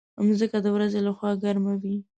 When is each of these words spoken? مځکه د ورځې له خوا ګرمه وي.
مځکه 0.27 0.57
د 0.63 0.67
ورځې 0.75 0.99
له 1.05 1.11
خوا 1.17 1.31
ګرمه 1.43 1.73
وي. 1.81 1.95